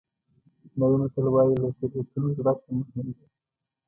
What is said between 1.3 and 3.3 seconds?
وایي له تېروتنو زده کړه مهم ده.